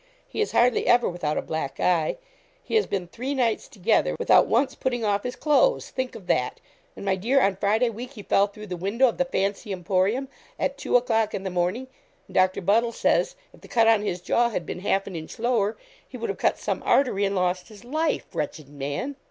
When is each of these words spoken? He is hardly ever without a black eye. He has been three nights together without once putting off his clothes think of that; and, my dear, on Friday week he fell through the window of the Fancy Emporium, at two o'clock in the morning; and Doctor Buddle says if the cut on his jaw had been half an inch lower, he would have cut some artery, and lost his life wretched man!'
He 0.27 0.41
is 0.41 0.51
hardly 0.51 0.87
ever 0.87 1.07
without 1.07 1.37
a 1.37 1.43
black 1.43 1.79
eye. 1.79 2.17
He 2.63 2.73
has 2.73 2.87
been 2.87 3.05
three 3.05 3.35
nights 3.35 3.67
together 3.67 4.15
without 4.17 4.47
once 4.47 4.73
putting 4.73 5.05
off 5.05 5.21
his 5.21 5.35
clothes 5.35 5.91
think 5.91 6.15
of 6.15 6.25
that; 6.25 6.59
and, 6.95 7.05
my 7.05 7.15
dear, 7.15 7.39
on 7.39 7.55
Friday 7.57 7.91
week 7.91 8.13
he 8.13 8.23
fell 8.23 8.47
through 8.47 8.65
the 8.65 8.75
window 8.75 9.07
of 9.07 9.19
the 9.19 9.25
Fancy 9.25 9.71
Emporium, 9.71 10.27
at 10.57 10.75
two 10.79 10.97
o'clock 10.97 11.35
in 11.35 11.43
the 11.43 11.51
morning; 11.51 11.85
and 12.27 12.33
Doctor 12.33 12.63
Buddle 12.63 12.91
says 12.91 13.35
if 13.53 13.61
the 13.61 13.67
cut 13.67 13.87
on 13.87 14.01
his 14.01 14.21
jaw 14.21 14.49
had 14.49 14.65
been 14.65 14.79
half 14.79 15.05
an 15.05 15.15
inch 15.15 15.37
lower, 15.37 15.77
he 16.09 16.17
would 16.17 16.31
have 16.31 16.39
cut 16.39 16.57
some 16.57 16.81
artery, 16.83 17.23
and 17.23 17.35
lost 17.35 17.67
his 17.67 17.85
life 17.85 18.25
wretched 18.33 18.69
man!' 18.69 19.15